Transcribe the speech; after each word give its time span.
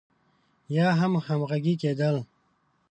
يا 0.75 0.87
هم 0.99 1.13
همغږي 1.27 1.73
کېدل. 1.81 2.15